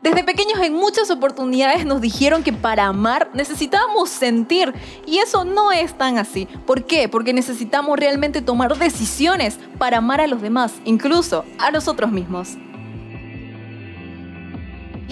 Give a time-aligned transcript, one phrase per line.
[0.00, 4.72] Desde pequeños en muchas oportunidades nos dijeron que para amar necesitábamos sentir
[5.06, 6.46] y eso no es tan así.
[6.66, 7.08] ¿Por qué?
[7.08, 12.56] Porque necesitamos realmente tomar decisiones para amar a los demás, incluso a nosotros mismos.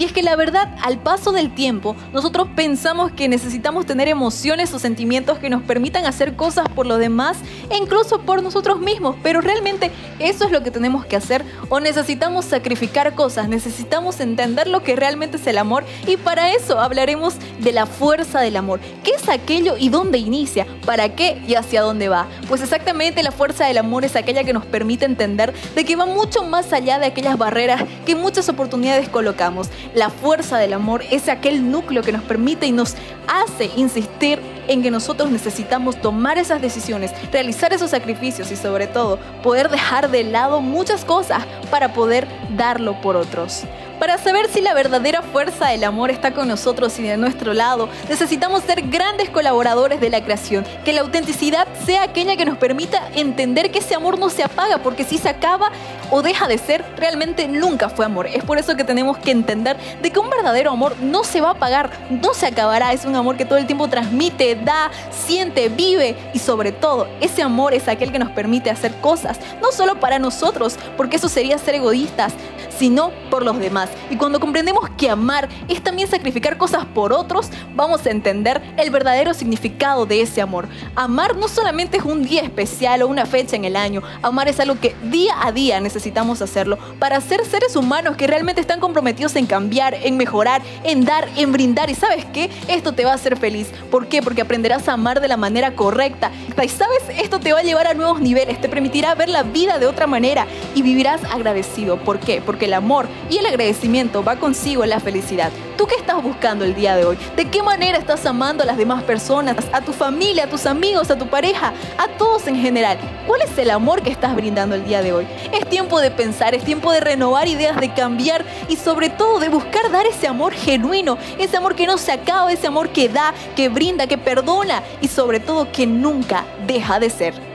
[0.01, 4.73] Y es que la verdad, al paso del tiempo, nosotros pensamos que necesitamos tener emociones
[4.73, 7.37] o sentimientos que nos permitan hacer cosas por los demás
[7.69, 9.15] e incluso por nosotros mismos.
[9.21, 14.67] Pero realmente eso es lo que tenemos que hacer o necesitamos sacrificar cosas, necesitamos entender
[14.67, 18.79] lo que realmente es el amor y para eso hablaremos de la fuerza del amor.
[19.03, 20.65] ¿Qué es aquello y dónde inicia?
[20.83, 22.25] ¿Para qué y hacia dónde va?
[22.47, 26.07] Pues exactamente la fuerza del amor es aquella que nos permite entender de que va
[26.07, 29.69] mucho más allá de aquellas barreras que muchas oportunidades colocamos.
[29.93, 32.95] La fuerza del amor es aquel núcleo que nos permite y nos
[33.27, 39.19] hace insistir en que nosotros necesitamos tomar esas decisiones, realizar esos sacrificios y sobre todo
[39.43, 43.63] poder dejar de lado muchas cosas para poder darlo por otros.
[44.01, 47.87] Para saber si la verdadera fuerza del amor está con nosotros y de nuestro lado,
[48.09, 53.09] necesitamos ser grandes colaboradores de la creación, que la autenticidad sea aquella que nos permita
[53.13, 55.69] entender que ese amor no se apaga, porque si se acaba
[56.09, 58.25] o deja de ser, realmente nunca fue amor.
[58.25, 61.49] Es por eso que tenemos que entender de que un verdadero amor no se va
[61.49, 65.69] a apagar, no se acabará, es un amor que todo el tiempo transmite, da, siente,
[65.69, 69.99] vive y sobre todo, ese amor es aquel que nos permite hacer cosas, no solo
[69.99, 72.33] para nosotros, porque eso sería ser egoístas,
[72.81, 73.91] sino por los demás.
[74.09, 78.89] Y cuando comprendemos que amar es también sacrificar cosas por otros, vamos a entender el
[78.89, 80.67] verdadero significado de ese amor.
[80.95, 84.59] Amar no solamente es un día especial o una fecha en el año, amar es
[84.59, 89.35] algo que día a día necesitamos hacerlo para ser seres humanos que realmente están comprometidos
[89.35, 91.91] en cambiar, en mejorar, en dar, en brindar.
[91.91, 92.49] Y sabes qué?
[92.67, 93.67] Esto te va a hacer feliz.
[93.91, 94.23] ¿Por qué?
[94.23, 96.31] Porque aprenderás a amar de la manera correcta.
[96.63, 99.77] Y sabes, esto te va a llevar a nuevos niveles, te permitirá ver la vida
[99.77, 101.97] de otra manera y vivirás agradecido.
[101.97, 102.41] ¿Por qué?
[102.43, 105.51] Porque el amor y el agradecimiento va consigo la felicidad.
[105.77, 107.17] ¿Tú qué estás buscando el día de hoy?
[107.35, 111.11] ¿De qué manera estás amando a las demás personas, a tu familia, a tus amigos,
[111.11, 112.97] a tu pareja, a todos en general?
[113.27, 115.27] ¿Cuál es el amor que estás brindando el día de hoy?
[115.51, 119.49] Es tiempo de pensar, es tiempo de renovar ideas, de cambiar y sobre todo de
[119.49, 123.33] buscar dar ese amor genuino, ese amor que no se acaba, ese amor que da,
[123.57, 127.50] que brinda, que perdona y sobre todo que nunca deja de ser.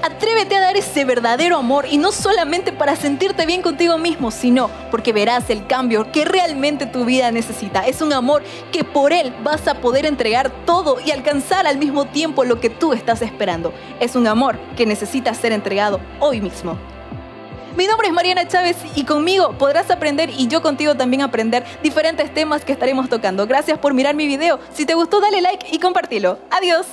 [0.00, 4.70] Atrévete a dar ese verdadero amor y no solamente para sentirte bien contigo mismo, sino
[4.92, 7.84] porque verás el cambio que realmente tu vida necesita.
[7.84, 12.04] Es un amor que por él vas a poder entregar todo y alcanzar al mismo
[12.04, 13.72] tiempo lo que tú estás esperando.
[13.98, 16.78] Es un amor que necesita ser entregado hoy mismo.
[17.76, 22.32] Mi nombre es Mariana Chávez y conmigo podrás aprender y yo contigo también aprender diferentes
[22.32, 23.48] temas que estaremos tocando.
[23.48, 24.60] Gracias por mirar mi video.
[24.72, 26.38] Si te gustó dale like y compártelo.
[26.50, 26.86] Adiós.